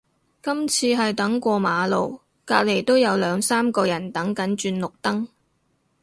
[0.41, 5.27] 今次係等過馬路，隔離都有兩三個人等緊轉綠燈